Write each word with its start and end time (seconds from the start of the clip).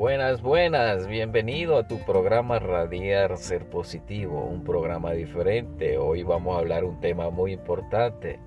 Buenas, 0.00 0.40
buenas, 0.40 1.06
bienvenido 1.06 1.76
a 1.76 1.86
tu 1.86 1.98
programa 1.98 2.58
Radiar 2.58 3.36
Ser 3.36 3.68
Positivo, 3.68 4.46
un 4.46 4.64
programa 4.64 5.12
diferente. 5.12 5.98
Hoy 5.98 6.22
vamos 6.22 6.56
a 6.56 6.60
hablar 6.60 6.86
un 6.86 6.98
tema 7.00 7.28
muy 7.28 7.52
importante 7.52 8.40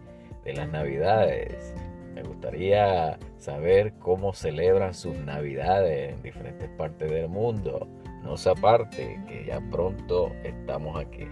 de 0.43 0.53
las 0.53 0.67
navidades. 0.69 1.75
Me 2.15 2.23
gustaría 2.23 3.19
saber 3.37 3.93
cómo 3.99 4.33
celebran 4.33 4.95
sus 4.95 5.15
navidades 5.15 6.15
en 6.15 6.23
diferentes 6.23 6.69
partes 6.69 7.11
del 7.11 7.29
mundo. 7.29 7.87
No 8.23 8.35
se 8.35 8.49
aparte, 8.49 9.21
que 9.27 9.45
ya 9.45 9.61
pronto 9.69 10.31
estamos 10.43 10.99
aquí. 10.99 11.27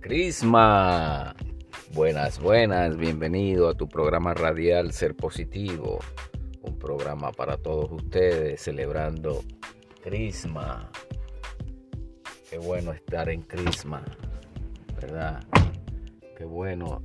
Crisma. 0.00 1.34
Buenas, 1.92 2.38
buenas, 2.38 2.96
bienvenido 2.96 3.68
a 3.68 3.74
tu 3.74 3.88
programa 3.88 4.32
radial 4.32 4.92
Ser 4.92 5.16
Positivo, 5.16 5.98
un 6.62 6.78
programa 6.78 7.32
para 7.32 7.56
todos 7.56 7.90
ustedes 7.90 8.60
celebrando 8.60 9.42
Crisma. 10.02 10.88
Qué 12.48 12.58
bueno 12.58 12.92
estar 12.92 13.28
en 13.28 13.42
Crisma, 13.42 14.04
¿verdad? 15.00 15.42
Qué 16.36 16.44
bueno 16.44 17.02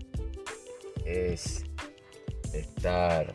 es 1.06 1.64
estar 2.54 3.34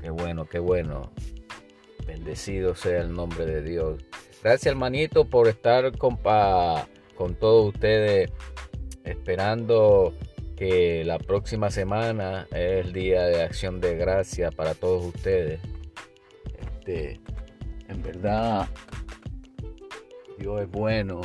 Qué 0.00 0.10
bueno, 0.10 0.46
qué 0.46 0.58
bueno 0.58 1.12
Bendecido 2.06 2.74
sea 2.74 3.00
el 3.00 3.14
nombre 3.14 3.46
de 3.46 3.62
Dios. 3.62 4.02
Gracias 4.42 4.66
hermanito 4.72 5.24
por 5.24 5.48
estar 5.48 5.96
con, 5.96 6.18
con 7.14 7.34
todos 7.36 7.74
ustedes 7.74 8.30
esperando 9.04 10.14
que 10.56 11.04
la 11.04 11.18
próxima 11.18 11.70
semana 11.70 12.46
es 12.50 12.84
el 12.84 12.92
día 12.92 13.22
de 13.22 13.42
acción 13.42 13.80
de 13.80 13.96
gracia 13.96 14.50
para 14.50 14.74
todos 14.74 15.04
ustedes. 15.06 15.60
Este, 16.58 17.20
en 17.88 18.02
verdad, 18.02 18.68
Dios 20.38 20.60
es 20.62 20.70
bueno. 20.70 21.20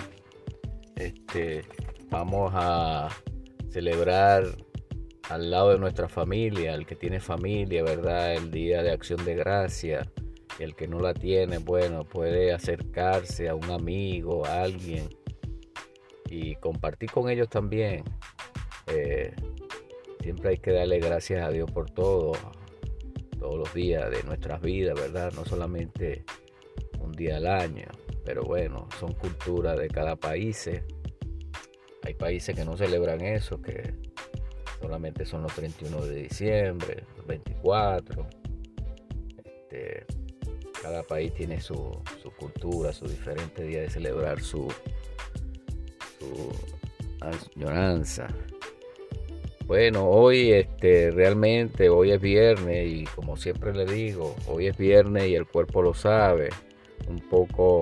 Este, 0.98 1.64
vamos 2.10 2.52
a 2.54 3.10
celebrar 3.70 4.44
al 5.30 5.52
lado 5.52 5.72
de 5.72 5.80
nuestra 5.80 6.10
familia, 6.10 6.74
el 6.74 6.86
que 6.86 6.96
tiene 6.96 7.20
familia, 7.20 7.84
¿verdad? 7.84 8.34
El 8.34 8.52
día 8.52 8.84
de 8.84 8.92
acción 8.92 9.24
de 9.26 9.36
gracia 9.36 10.12
el 10.60 10.76
que 10.76 10.88
no 10.88 11.00
la 11.00 11.14
tiene, 11.14 11.60
bueno, 11.60 12.04
puede 12.04 12.52
acercarse 12.52 13.50
a 13.50 13.56
un 13.56 13.70
amigo, 13.70 14.46
a 14.46 14.64
alguien 14.64 15.08
y 16.30 16.56
compartir 16.56 17.12
con 17.12 17.30
ellos 17.30 17.50
también. 17.50 18.04
Eh, 18.88 19.34
siempre 20.22 20.52
hay 20.52 20.58
que 20.58 20.72
darle 20.72 21.00
gracias 21.00 21.46
a 21.46 21.52
Dios 21.52 21.70
por 21.72 21.90
todo, 21.92 22.34
todos 23.40 23.58
los 23.58 23.74
días 23.74 24.10
de 24.10 24.24
nuestras 24.24 24.62
vidas, 24.62 24.96
¿verdad? 25.00 25.32
No 25.34 25.46
solamente 25.46 26.24
un 27.00 27.12
día 27.12 27.38
al 27.38 27.48
año, 27.48 27.88
pero 28.28 28.44
bueno, 28.44 28.90
son 29.00 29.14
culturas 29.14 29.80
de 29.80 29.88
cada 29.88 30.18
país. 30.18 30.70
Hay 32.04 32.14
países 32.14 32.54
que 32.54 32.66
no 32.66 32.76
celebran 32.76 33.22
eso, 33.22 33.62
que 33.62 33.94
solamente 34.82 35.26
son 35.26 35.44
los 35.44 35.56
31 35.56 36.06
de 36.06 36.24
diciembre, 36.24 37.06
los 37.16 37.26
24. 37.26 38.28
Este, 39.46 40.06
cada 40.82 41.04
país 41.04 41.34
tiene 41.36 41.62
su, 41.62 42.04
cultura, 42.38 42.92
su 42.92 43.08
diferente 43.08 43.64
día 43.64 43.80
de 43.80 43.90
celebrar 43.90 44.42
su, 44.42 44.68
su 46.20 46.52
añoranza. 47.56 48.28
Bueno, 49.68 50.06
hoy 50.06 50.52
este, 50.52 51.12
realmente, 51.12 51.88
hoy 51.88 52.12
es 52.12 52.20
viernes 52.20 52.88
y 52.88 53.06
como 53.06 53.38
siempre 53.38 53.74
le 53.74 53.86
digo, 53.86 54.36
hoy 54.48 54.68
es 54.68 54.78
viernes 54.78 55.30
y 55.30 55.36
el 55.36 55.48
cuerpo 55.48 55.82
lo 55.82 55.94
sabe. 55.94 56.50
Un 57.08 57.20
poco 57.30 57.82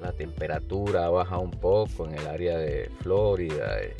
la 0.00 0.12
temperatura 0.12 1.08
baja 1.08 1.38
un 1.38 1.50
poco 1.50 2.06
en 2.06 2.14
el 2.14 2.26
área 2.26 2.58
de 2.58 2.90
Florida, 3.00 3.80
eh, 3.80 3.96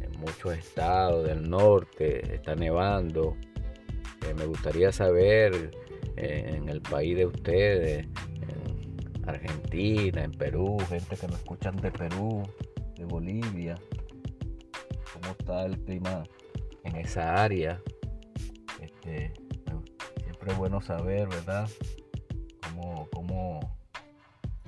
en 0.00 0.20
muchos 0.20 0.56
estados 0.56 1.26
del 1.26 1.48
norte 1.48 2.34
está 2.34 2.54
nevando. 2.54 3.36
Eh, 4.26 4.34
me 4.34 4.46
gustaría 4.46 4.92
saber 4.92 5.70
en 6.16 6.68
el 6.68 6.80
país 6.80 7.16
de 7.16 7.26
ustedes, 7.26 8.06
en 8.06 9.28
Argentina, 9.28 10.22
en 10.22 10.30
Perú, 10.32 10.78
gente 10.88 11.16
que 11.16 11.26
nos 11.26 11.38
escuchan 11.38 11.76
de 11.76 11.90
Perú, 11.90 12.42
de 12.96 13.04
Bolivia, 13.04 13.74
cómo 15.12 15.34
está 15.38 15.64
el 15.66 15.78
clima 15.80 16.24
en 16.84 16.96
esa 16.96 17.42
área. 17.42 17.80
Este, 18.80 19.32
siempre 20.22 20.52
es 20.52 20.58
bueno 20.58 20.80
saber, 20.80 21.28
¿verdad? 21.28 21.68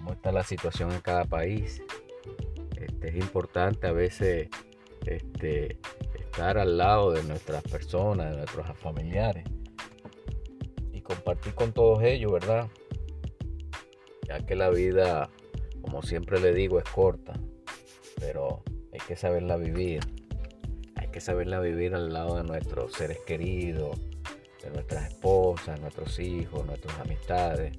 Cómo, 0.06 0.14
está 0.14 0.30
la 0.30 0.44
situación 0.44 0.92
en 0.92 1.00
cada 1.00 1.24
país. 1.24 1.82
Este, 2.76 3.08
es 3.08 3.16
importante 3.16 3.88
a 3.88 3.92
veces 3.92 4.48
este, 5.04 5.78
estar 6.14 6.58
al 6.58 6.78
lado 6.78 7.10
de 7.10 7.24
nuestras 7.24 7.64
personas, 7.64 8.30
de 8.30 8.36
nuestros 8.36 8.78
familiares 8.78 9.44
compartir 11.06 11.54
con 11.54 11.72
todos 11.72 12.02
ellos, 12.02 12.32
¿verdad? 12.32 12.68
Ya 14.26 14.44
que 14.44 14.56
la 14.56 14.70
vida, 14.70 15.30
como 15.80 16.02
siempre 16.02 16.40
le 16.40 16.52
digo, 16.52 16.78
es 16.78 16.84
corta, 16.84 17.34
pero 18.18 18.62
hay 18.92 19.00
que 19.06 19.16
saberla 19.16 19.56
vivir. 19.56 20.00
Hay 20.96 21.08
que 21.08 21.20
saberla 21.20 21.60
vivir 21.60 21.94
al 21.94 22.12
lado 22.12 22.36
de 22.36 22.44
nuestros 22.44 22.92
seres 22.92 23.18
queridos, 23.26 23.98
de 24.62 24.70
nuestras 24.70 25.12
esposas, 25.12 25.80
nuestros 25.80 26.18
hijos, 26.18 26.66
nuestras 26.66 26.98
amistades. 26.98 27.78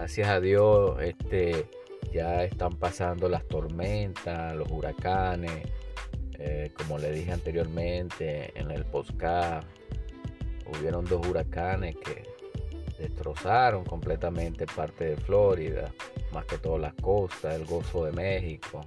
Gracias 0.00 0.28
a 0.28 0.40
Dios, 0.40 0.96
este, 1.02 1.68
ya 2.12 2.44
están 2.44 2.76
pasando 2.76 3.28
las 3.28 3.44
tormentas, 3.48 4.54
los 4.54 4.70
huracanes, 4.70 5.64
eh, 6.38 6.70
como 6.78 6.98
le 6.98 7.10
dije 7.10 7.32
anteriormente 7.32 8.52
en 8.54 8.70
el 8.70 8.84
podcast 8.84 9.66
hubieron 10.66 11.04
dos 11.04 11.26
huracanes 11.26 11.96
que 11.96 12.22
destrozaron 12.96 13.84
completamente 13.84 14.66
parte 14.66 15.04
de 15.04 15.16
Florida, 15.16 15.92
más 16.32 16.44
que 16.44 16.58
todo 16.58 16.78
la 16.78 16.92
costa, 17.02 17.52
el 17.56 17.64
Golfo 17.64 18.04
de 18.04 18.12
México 18.12 18.82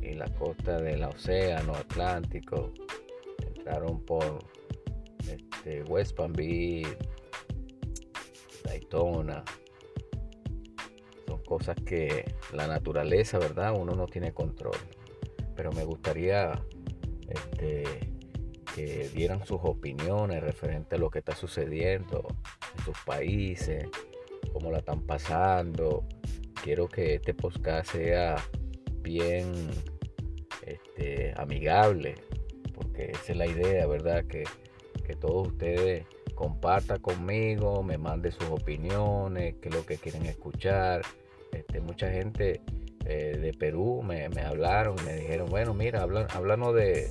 y 0.00 0.14
la 0.14 0.32
costa 0.34 0.80
del 0.80 1.02
Océano 1.02 1.74
Atlántico. 1.74 2.70
Entraron 3.56 4.00
por 4.04 4.38
este, 5.28 5.82
West 5.82 6.14
Palm 6.14 6.32
Beach, 6.32 6.86
Daytona. 8.62 9.42
Son 11.30 11.44
cosas 11.44 11.76
que 11.86 12.34
la 12.52 12.66
naturaleza, 12.66 13.38
¿verdad? 13.38 13.72
Uno 13.78 13.94
no 13.94 14.06
tiene 14.06 14.32
control. 14.32 14.76
Pero 15.54 15.70
me 15.70 15.84
gustaría 15.84 16.60
este, 17.28 17.84
que 18.74 19.08
dieran 19.14 19.46
sus 19.46 19.60
opiniones 19.62 20.42
referente 20.42 20.96
a 20.96 20.98
lo 20.98 21.08
que 21.08 21.20
está 21.20 21.36
sucediendo 21.36 22.26
en 22.76 22.84
sus 22.84 22.98
países, 23.06 23.86
cómo 24.52 24.72
la 24.72 24.78
están 24.78 25.02
pasando. 25.02 26.04
Quiero 26.64 26.88
que 26.88 27.14
este 27.14 27.32
podcast 27.32 27.92
sea 27.92 28.34
bien 29.00 29.70
este, 30.66 31.32
amigable, 31.36 32.16
porque 32.74 33.12
esa 33.12 33.30
es 33.30 33.38
la 33.38 33.46
idea, 33.46 33.86
¿verdad? 33.86 34.24
Que, 34.24 34.42
que 35.06 35.14
todos 35.14 35.46
ustedes 35.46 36.06
compartan 36.34 37.00
conmigo, 37.00 37.84
me 37.84 37.98
manden 37.98 38.32
sus 38.32 38.48
opiniones, 38.48 39.54
qué 39.62 39.68
es 39.68 39.74
lo 39.76 39.86
que 39.86 39.96
quieren 39.96 40.26
escuchar. 40.26 41.02
Este, 41.52 41.80
mucha 41.80 42.10
gente 42.10 42.60
eh, 43.04 43.38
de 43.40 43.52
Perú 43.52 44.02
me, 44.02 44.24
hablaron 44.42 44.96
y 45.00 45.02
me 45.02 45.16
dijeron, 45.16 45.48
bueno, 45.48 45.74
mira, 45.74 46.02
háblanos 46.02 46.74
de, 46.74 47.10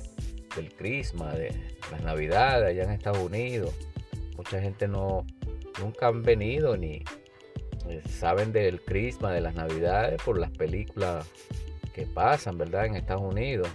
del 0.56 0.72
Crisma, 0.74 1.32
de 1.32 1.54
las 1.90 2.02
Navidades 2.02 2.68
allá 2.68 2.84
en 2.84 2.90
Estados 2.90 3.18
Unidos. 3.18 3.74
Mucha 4.36 4.60
gente 4.60 4.88
no, 4.88 5.26
nunca 5.80 6.08
han 6.08 6.22
venido 6.22 6.76
ni 6.76 7.02
eh, 7.88 8.02
saben 8.08 8.52
del 8.52 8.80
Crisma, 8.80 9.32
de 9.32 9.40
las 9.40 9.54
Navidades 9.54 10.22
por 10.22 10.38
las 10.38 10.50
películas 10.50 11.28
que 11.92 12.06
pasan, 12.06 12.56
¿verdad? 12.56 12.86
En 12.86 12.96
Estados 12.96 13.22
Unidos. 13.22 13.68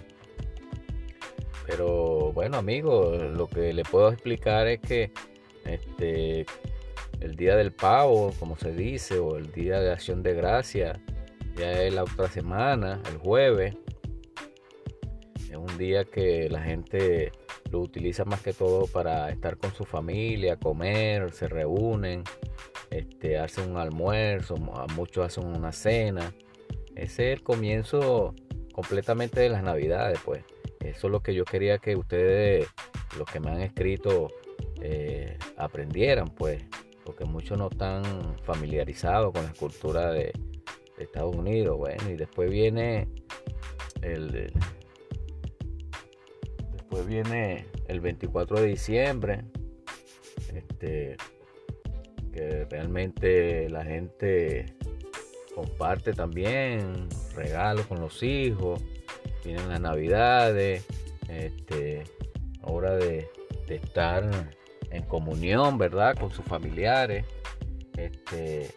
Pero 1.66 2.32
bueno, 2.32 2.58
amigos, 2.58 3.20
lo 3.32 3.48
que 3.48 3.72
le 3.72 3.82
puedo 3.82 4.10
explicar 4.10 4.68
es 4.68 4.80
que 4.80 5.10
este, 5.64 6.46
el 7.20 7.36
día 7.36 7.56
del 7.56 7.72
pavo, 7.72 8.32
como 8.38 8.56
se 8.56 8.72
dice, 8.72 9.18
o 9.18 9.36
el 9.36 9.52
día 9.52 9.80
de 9.80 9.92
acción 9.92 10.22
de 10.22 10.34
gracia, 10.34 11.00
ya 11.56 11.82
es 11.82 11.94
la 11.94 12.04
otra 12.04 12.28
semana, 12.28 13.00
el 13.10 13.18
jueves. 13.18 13.76
Es 15.50 15.56
un 15.56 15.78
día 15.78 16.04
que 16.04 16.48
la 16.50 16.62
gente 16.62 17.32
lo 17.70 17.80
utiliza 17.80 18.24
más 18.24 18.42
que 18.42 18.52
todo 18.52 18.86
para 18.86 19.30
estar 19.30 19.56
con 19.56 19.74
su 19.74 19.84
familia, 19.84 20.56
comer, 20.56 21.32
se 21.32 21.48
reúnen, 21.48 22.22
este, 22.90 23.38
hacen 23.38 23.70
un 23.70 23.78
almuerzo, 23.78 24.56
muchos 24.94 25.26
hacen 25.26 25.46
una 25.46 25.72
cena. 25.72 26.32
Ese 26.94 27.32
es 27.32 27.38
el 27.38 27.42
comienzo 27.42 28.34
completamente 28.72 29.40
de 29.40 29.48
las 29.48 29.62
navidades, 29.62 30.18
pues. 30.24 30.44
Eso 30.80 31.06
es 31.08 31.10
lo 31.10 31.20
que 31.20 31.34
yo 31.34 31.44
quería 31.44 31.78
que 31.78 31.96
ustedes, 31.96 32.68
los 33.18 33.28
que 33.28 33.40
me 33.40 33.50
han 33.50 33.60
escrito, 33.60 34.28
eh, 34.80 35.36
aprendieran, 35.56 36.28
pues, 36.28 36.62
porque 37.06 37.24
muchos 37.24 37.56
no 37.56 37.68
están 37.68 38.02
familiarizados 38.42 39.32
con 39.32 39.44
la 39.44 39.52
cultura 39.52 40.12
de, 40.12 40.32
Estados 40.98 41.36
Unidos. 41.36 41.76
Bueno, 41.76 42.10
y 42.10 42.16
después 42.16 42.50
viene 42.50 43.06
el, 44.00 44.50
después 46.72 47.06
viene 47.06 47.66
el 47.86 48.00
24 48.00 48.60
de 48.60 48.66
diciembre, 48.66 49.44
este, 50.54 51.18
que 52.32 52.64
realmente 52.70 53.68
la 53.68 53.84
gente 53.84 54.74
comparte 55.54 56.14
también 56.14 57.08
regalos 57.34 57.86
con 57.86 58.00
los 58.00 58.22
hijos 58.22 58.82
vienen 59.46 59.68
las 59.68 59.80
navidades, 59.80 60.84
este, 61.28 62.04
hora 62.62 62.96
de, 62.96 63.28
estar 63.68 64.28
en 64.96 65.04
comunión, 65.04 65.78
¿verdad? 65.78 66.16
Con 66.16 66.30
sus 66.30 66.44
familiares, 66.44 67.24
este, 67.96 68.70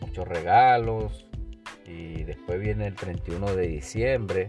muchos 0.00 0.26
regalos 0.28 1.26
y 1.86 2.24
después 2.24 2.60
viene 2.60 2.86
el 2.86 2.94
31 2.94 3.54
de 3.54 3.66
diciembre, 3.66 4.46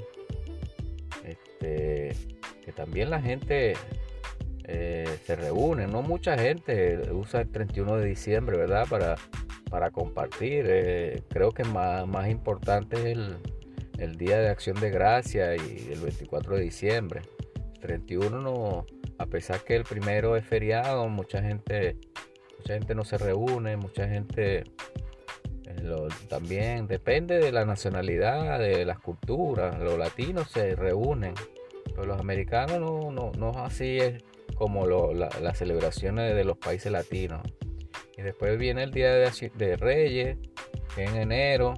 este, 1.23 2.15
que 2.63 2.71
también 2.71 3.09
la 3.09 3.21
gente 3.21 3.73
eh, 4.65 5.17
se 5.25 5.35
reúne, 5.35 5.87
no 5.87 6.01
mucha 6.01 6.37
gente 6.37 7.11
usa 7.11 7.41
el 7.41 7.49
31 7.49 7.97
de 7.97 8.05
diciembre, 8.05 8.57
¿verdad? 8.57 8.87
Para, 8.89 9.15
para 9.69 9.91
compartir, 9.91 10.65
eh, 10.67 11.23
creo 11.29 11.51
que 11.51 11.63
más, 11.63 12.07
más 12.07 12.29
importante 12.29 12.97
es 12.97 13.05
el, 13.05 13.37
el 13.97 14.17
Día 14.17 14.39
de 14.39 14.49
Acción 14.49 14.79
de 14.79 14.89
Gracia 14.89 15.55
y 15.55 15.89
el 15.91 15.99
24 15.99 16.55
de 16.55 16.61
diciembre. 16.61 17.21
El 17.75 17.79
31 17.79 18.41
no, 18.41 18.85
a 19.17 19.25
pesar 19.25 19.63
que 19.63 19.75
el 19.75 19.83
primero 19.83 20.35
es 20.35 20.45
feriado, 20.45 21.07
mucha 21.09 21.41
gente, 21.41 21.97
mucha 22.57 22.73
gente 22.73 22.95
no 22.95 23.03
se 23.03 23.17
reúne, 23.17 23.77
mucha 23.77 24.07
gente 24.07 24.63
eh, 25.65 26.07
también 26.29 26.87
depende 26.87 27.39
de 27.39 27.51
la 27.51 27.65
nacionalidad, 27.65 28.59
de 28.59 28.85
las 28.85 28.99
culturas. 28.99 29.79
Los 29.79 29.97
latinos 29.97 30.49
se 30.51 30.75
reúnen, 30.75 31.33
pero 31.89 32.05
los 32.05 32.19
americanos 32.19 32.79
no, 32.79 33.11
no, 33.11 33.31
no 33.37 33.51
así 33.63 33.97
es 33.97 34.23
como 34.55 34.85
las 34.85 35.57
celebraciones 35.57 36.35
de 36.35 36.43
los 36.43 36.57
países 36.57 36.91
latinos. 36.91 37.41
Y 38.17 38.21
después 38.21 38.57
viene 38.57 38.83
el 38.83 38.91
Día 38.91 39.13
de, 39.13 39.77
Reyes, 39.77 40.37
que 40.95 41.03
en 41.03 41.15
enero, 41.15 41.73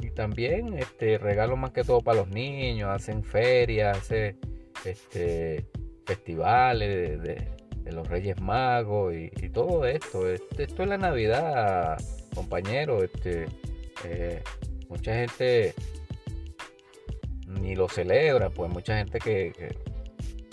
y 0.00 0.10
también 0.10 0.74
este, 0.78 1.18
regalo 1.18 1.56
más 1.56 1.72
que 1.72 1.82
todo 1.82 2.00
para 2.00 2.18
los 2.18 2.28
niños, 2.28 2.90
hacen 2.90 3.24
ferias, 3.24 3.98
hacen 3.98 4.38
este, 4.84 5.66
festivales 6.04 7.22
de, 7.22 7.54
los 7.92 8.08
Reyes 8.08 8.40
Magos 8.40 9.14
y, 9.14 9.48
todo 9.50 9.84
esto. 9.84 10.28
Este, 10.28 10.64
esto 10.64 10.82
es 10.82 10.88
la 10.88 10.98
Navidad, 10.98 11.98
compañero. 12.34 13.04
Este, 13.04 13.46
eh, 14.04 14.42
mucha 14.88 15.14
gente 15.14 15.74
ni 17.46 17.76
lo 17.76 17.88
celebra, 17.88 18.50
pues 18.50 18.70
mucha 18.70 18.96
gente 18.96 19.18
que, 19.18 19.52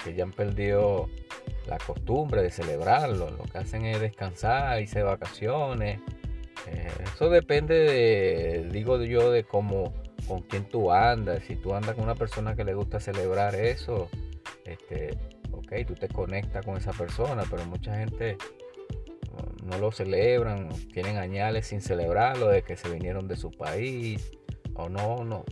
que, 0.03 0.13
ya 0.13 0.23
han 0.23 0.33
perdido 0.33 1.09
la 1.67 1.77
costumbre 1.77 2.43
de 2.43 2.51
celebrarlo. 2.51 3.31
Lo 3.31 3.43
que 3.43 3.57
hacen 3.57 3.85
es 3.85 3.99
descansar, 3.99 4.81
irse 4.81 4.99
de 4.99 5.05
vacaciones 5.05 5.99
eh, 6.67 6.87
eso 7.03 7.29
depende 7.29 7.75
de, 7.75 8.69
digo 8.71 9.01
yo, 9.03 9.31
de 9.31 9.43
cómo, 9.43 9.93
con 10.27 10.41
quién 10.41 10.65
tú 10.65 10.91
andas. 10.91 11.43
Si 11.43 11.55
tú 11.55 11.73
andas 11.73 11.95
con 11.95 12.03
una 12.03 12.15
persona 12.15 12.55
que 12.55 12.63
le 12.63 12.73
gusta 12.73 12.99
celebrar 12.99 13.55
eso, 13.55 14.09
este, 14.65 15.17
ok, 15.51 15.73
tú 15.87 15.95
te 15.95 16.07
conectas 16.07 16.65
con 16.65 16.77
esa 16.77 16.91
persona, 16.91 17.43
pero 17.49 17.65
mucha 17.65 17.95
gente 17.95 18.37
no 19.63 19.77
lo 19.77 19.91
celebran, 19.91 20.69
tienen 20.93 21.17
añales 21.17 21.67
sin 21.67 21.81
celebrarlo 21.81 22.47
de 22.47 22.63
que 22.63 22.75
se 22.75 22.89
vinieron 22.89 23.27
de 23.27 23.37
su 23.37 23.51
país, 23.51 24.31
o 24.73 24.89
no, 24.89 25.23
no, 25.23 25.45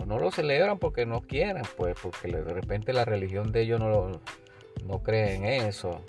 o 0.00 0.06
no 0.06 0.18
lo 0.18 0.30
celebran 0.30 0.78
porque 0.78 1.06
no 1.06 1.22
quieren, 1.22 1.62
pues, 1.76 1.96
porque 2.00 2.28
de 2.28 2.42
repente 2.42 2.92
la 2.92 3.04
religión 3.04 3.52
de 3.52 3.62
ellos 3.62 3.80
no, 3.80 4.20
no 4.86 5.02
cree 5.02 5.34
en 5.34 5.44
eso. 5.44 6.02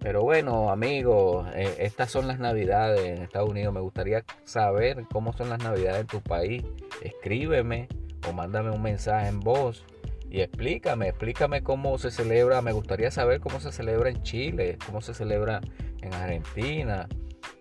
Pero 0.00 0.22
bueno, 0.22 0.70
amigos, 0.70 1.48
eh, 1.54 1.74
estas 1.80 2.10
son 2.10 2.28
las 2.28 2.38
navidades 2.38 3.00
en 3.00 3.22
Estados 3.22 3.50
Unidos. 3.50 3.74
Me 3.74 3.80
gustaría 3.80 4.24
saber 4.44 5.04
cómo 5.12 5.32
son 5.32 5.50
las 5.50 5.58
navidades 5.58 6.02
en 6.02 6.06
tu 6.06 6.20
país. 6.20 6.62
Escríbeme 7.02 7.88
o 8.28 8.32
mándame 8.32 8.70
un 8.70 8.80
mensaje 8.80 9.26
en 9.26 9.40
voz 9.40 9.84
y 10.30 10.40
explícame, 10.40 11.08
explícame 11.08 11.62
cómo 11.62 11.96
se 11.98 12.10
celebra. 12.10 12.62
Me 12.62 12.72
gustaría 12.72 13.10
saber 13.10 13.40
cómo 13.40 13.60
se 13.60 13.72
celebra 13.72 14.10
en 14.10 14.22
Chile, 14.22 14.78
cómo 14.86 15.00
se 15.00 15.14
celebra 15.14 15.60
en 16.02 16.12
Argentina, 16.14 17.08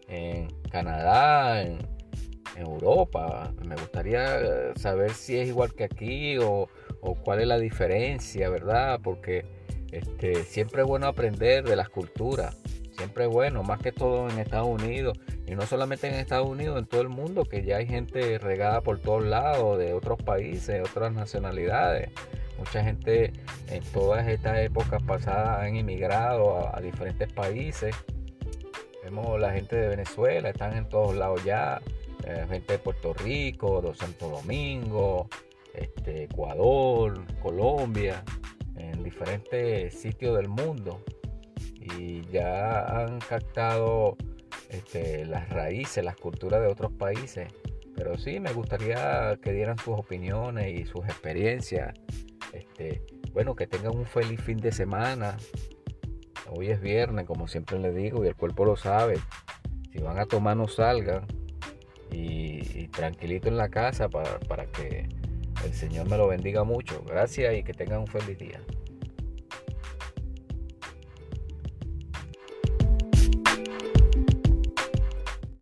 en 0.07 0.47
Canadá, 0.71 1.61
en, 1.61 1.79
Europa. 2.55 3.53
Me 3.63 3.75
gustaría 3.75 4.73
saber 4.75 5.11
si 5.11 5.37
es 5.37 5.47
igual 5.47 5.75
que 5.75 5.83
aquí 5.83 6.39
o, 6.39 6.67
o 7.01 7.13
cuál 7.13 7.41
es 7.41 7.47
la 7.47 7.59
diferencia, 7.59 8.49
¿verdad? 8.49 8.99
Porque 9.03 9.45
este, 9.91 10.43
siempre 10.43 10.81
es 10.81 10.87
bueno 10.87 11.05
aprender 11.07 11.63
de 11.63 11.75
las 11.75 11.89
culturas, 11.89 12.57
siempre 12.97 13.25
es 13.25 13.29
bueno, 13.29 13.63
más 13.63 13.79
que 13.79 13.91
todo 13.91 14.29
en 14.29 14.39
Estados 14.39 14.67
Unidos, 14.67 15.19
y 15.45 15.55
no 15.55 15.65
solamente 15.67 16.07
en 16.07 16.15
Estados 16.15 16.47
Unidos, 16.47 16.77
en 16.77 16.85
todo 16.85 17.01
el 17.01 17.09
mundo, 17.09 17.45
que 17.45 17.63
ya 17.63 17.77
hay 17.77 17.87
gente 17.87 18.37
regada 18.39 18.81
por 18.81 18.99
todos 18.99 19.23
lados, 19.23 19.77
de 19.77 19.93
otros 19.93 20.21
países, 20.21 20.81
otras 20.81 21.13
nacionalidades. 21.13 22.09
Mucha 22.57 22.83
gente 22.83 23.33
en 23.69 23.83
todas 23.93 24.27
estas 24.27 24.59
épocas 24.59 25.01
pasadas 25.03 25.59
han 25.59 25.75
inmigrado 25.75 26.75
a, 26.75 26.79
diferentes 26.81 27.31
países. 27.31 27.95
Vemos 29.03 29.39
la 29.39 29.53
gente 29.53 29.75
de 29.75 29.87
Venezuela, 29.87 30.49
están 30.49 30.75
en 30.75 30.89
todos 30.89 31.15
lados 31.15 31.43
ya, 31.45 31.81
eh, 32.25 32.45
gente 32.49 32.73
de 32.73 32.79
Puerto 32.79 33.13
Rico, 33.13 33.81
de 33.81 33.93
Santo 33.95 34.29
Domingo, 34.29 35.29
este, 35.73 36.23
Ecuador, 36.23 37.23
Colombia 37.41 38.23
en 38.75 39.03
diferentes 39.03 39.93
sitios 39.99 40.37
del 40.37 40.49
mundo 40.49 41.03
y 41.79 42.21
ya 42.31 42.85
han 42.85 43.19
captado 43.19 44.17
este, 44.69 45.25
las 45.25 45.49
raíces, 45.49 46.03
las 46.03 46.15
culturas 46.15 46.61
de 46.61 46.67
otros 46.67 46.91
países. 46.91 47.47
Pero 47.95 48.17
sí, 48.17 48.39
me 48.39 48.53
gustaría 48.53 49.37
que 49.41 49.51
dieran 49.51 49.77
sus 49.77 49.97
opiniones 49.97 50.79
y 50.79 50.85
sus 50.85 51.05
experiencias. 51.05 51.93
Este, 52.53 53.01
bueno, 53.33 53.55
que 53.55 53.67
tengan 53.67 53.95
un 53.95 54.05
feliz 54.05 54.41
fin 54.41 54.57
de 54.57 54.71
semana. 54.71 55.37
Hoy 56.49 56.69
es 56.69 56.79
viernes, 56.79 57.25
como 57.25 57.47
siempre 57.47 57.79
les 57.79 57.95
digo, 57.95 58.23
y 58.23 58.27
el 58.27 58.35
cuerpo 58.35 58.65
lo 58.65 58.77
sabe. 58.77 59.17
Si 59.91 59.99
van 59.99 60.17
a 60.17 60.25
tomar, 60.25 60.57
no 60.57 60.67
salgan. 60.67 61.25
Y, 62.11 62.87
tranquilito 62.87 63.47
en 63.49 63.57
la 63.57 63.69
casa 63.69 64.09
para 64.09 64.65
que 64.67 65.07
el 65.65 65.73
Señor 65.73 66.09
me 66.09 66.17
lo 66.17 66.27
bendiga 66.27 66.63
mucho. 66.63 67.03
Gracias 67.05 67.55
y 67.55 67.63
que 67.63 67.73
tengan 67.73 67.99
un 67.99 68.07
feliz 68.07 68.37
día. 68.37 68.61